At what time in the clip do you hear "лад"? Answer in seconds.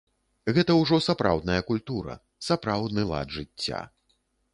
3.11-3.37